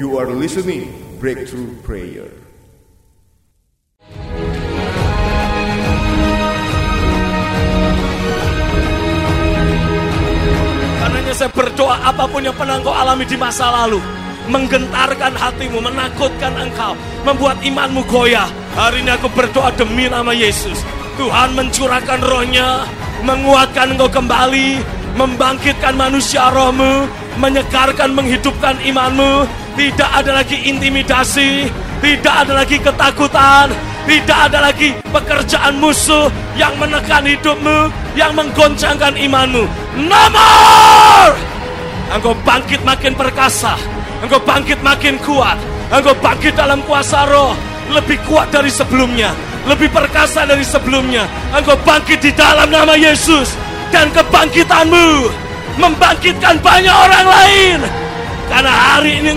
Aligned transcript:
You 0.00 0.16
are 0.16 0.32
listening 0.32 0.96
Breakthrough 1.20 1.76
Prayer. 1.84 2.32
Saya 11.36 11.52
berdoa 11.52 12.00
apa 12.00 12.24
pun 12.32 12.40
yang 12.40 12.56
pernah 12.56 12.80
engkau 12.80 12.92
alami 12.92 13.24
di 13.24 13.36
masa 13.36 13.68
lalu 13.72 13.96
Menggentarkan 14.48 15.36
hatimu, 15.36 15.84
menakutkan 15.84 16.52
engkau 16.52 16.96
Membuat 17.24 17.60
imanmu 17.60 18.04
goyah. 18.08 18.48
Hari 18.76 19.04
ini 19.04 19.12
aku 19.12 19.28
berdoa 19.32 19.68
demi 19.76 20.08
nama 20.08 20.36
Yesus. 20.36 20.80
Tuhan 21.20 21.56
mencurahkan 21.56 22.24
rohnya 22.24 22.88
Menguatkan 23.24 23.96
engkau 23.96 24.08
kembali 24.08 24.80
Membangkitkan 25.16 25.92
manusia 25.92 26.48
rohmu 26.52 27.08
Menyegarkan, 27.40 28.16
menghidupkan 28.16 28.80
imanmu 28.84 29.59
Tidak 29.78 30.10
ada 30.10 30.42
lagi 30.42 30.58
intimidasi 30.66 31.70
Tidak 32.02 32.34
ada 32.46 32.52
lagi 32.58 32.76
ketakutan 32.82 33.70
Tidak 34.06 34.38
ada 34.50 34.58
lagi 34.66 34.98
pekerjaan 35.14 35.78
musuh 35.78 36.26
Yang 36.58 36.74
menekan 36.82 37.22
hidupmu 37.22 37.78
Yang 38.18 38.32
menggoncangkan 38.34 39.14
imanmu. 39.14 39.64
Nomor 40.10 41.28
Engkau 42.10 42.34
bangkit 42.42 42.82
makin 42.82 43.14
perkasa 43.14 43.78
Engkau 44.18 44.42
bangkit 44.42 44.82
makin 44.82 45.14
kuat 45.22 45.54
Engkau 45.94 46.14
bangkit 46.18 46.58
dalam 46.58 46.82
kuasa 46.82 47.30
roh 47.30 47.54
Lebih 47.94 48.18
kuat 48.26 48.50
dari 48.50 48.70
sebelumnya 48.70 49.30
Lebih 49.60 49.92
perkasa 49.92 50.48
dari 50.48 50.64
sebelumnya. 50.64 51.28
Engkau 51.54 51.78
bangkit 51.86 52.18
di 52.18 52.34
dalam 52.34 52.66
nama 52.66 52.98
Yesus 52.98 53.54
Dan 53.94 54.10
kebangkitanmu 54.10 55.30
Membangkitkan 55.78 56.58
banyak 56.58 56.90
orang 56.92 57.26
lain 57.30 57.99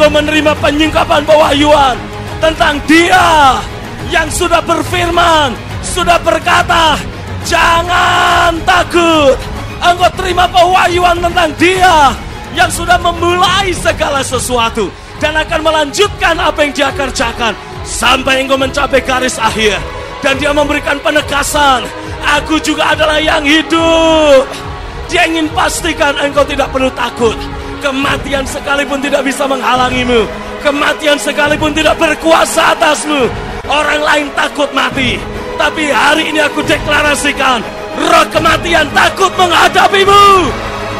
engkau 0.00 0.16
menerima 0.16 0.56
penyingkapan 0.64 1.28
pewahyuan 1.28 1.92
Tentang 2.40 2.80
dia 2.88 3.60
Yang 4.08 4.40
sudah 4.40 4.64
berfirman 4.64 5.52
Sudah 5.84 6.16
berkata 6.24 6.96
Jangan 7.44 8.56
takut. 8.64 9.36
Engkau 9.84 10.08
terima 10.16 10.48
pewahyuan 10.48 11.20
tentang 11.20 11.52
dia 11.60 12.16
Yang 12.56 12.80
sudah 12.80 12.96
memulai 12.96 13.76
segala 13.76 14.24
sesuatu 14.24 14.88
Dan 15.20 15.36
akan 15.36 15.60
melanjutkan 15.60 16.40
apa 16.40 16.64
yang 16.64 16.72
dia 16.72 16.88
kerjakan 16.96 17.52
Sampai 17.84 18.40
engkau 18.40 18.56
mencapai 18.56 19.04
garis 19.04 19.36
akhir. 19.36 19.76
Dan 20.24 20.40
dia 20.40 20.56
memberikan 20.56 20.96
penegasan 21.04 21.84
Aku 22.40 22.56
juga 22.60 22.96
adalah 22.96 23.20
yang 23.20 23.44
hidup. 23.44 24.48
Dia 25.12 25.28
ingin 25.28 25.48
pastikan 25.52 26.16
engkau 26.24 26.44
tidak 26.48 26.72
perlu 26.72 26.88
takut 26.96 27.36
Kematian 27.80 28.44
sekalipun 28.44 29.00
tidak 29.00 29.24
bisa 29.24 29.48
menghalangimu. 29.48 30.28
Kematian 30.60 31.16
sekalipun 31.16 31.72
tidak 31.72 31.96
berkuasa 31.96 32.76
atasmu. 32.76 33.24
Orang 33.64 34.04
lain 34.04 34.28
takut 34.36 34.68
mati. 34.76 35.16
Tapi 35.56 35.88
hari 35.92 36.32
ini 36.32 36.40
aku 36.40 36.64
deklarasikan 36.64 37.60
Roh 38.00 38.26
kematian 38.32 38.84
takut 38.92 39.32
menghadapimu. 39.32 40.24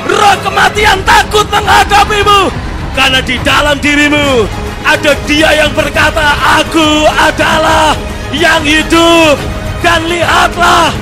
Roh 0.09 0.37
kematian 0.41 1.01
takut 1.05 1.45
menghadapimu. 1.53 2.49
Karena 2.97 3.21
di 3.23 3.37
dalam 3.47 3.79
dirimu 3.79 4.43
Ada 4.83 5.15
dia 5.23 5.47
yang 5.63 5.71
berkata 5.79 6.27
Aku 6.59 7.07
adalah 7.07 7.93
yang 8.33 8.65
hidup. 8.65 9.37
Dan 9.85 10.09
lihatlah 10.09 10.93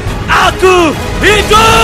Aku 0.50 0.90
hidup 1.22 1.77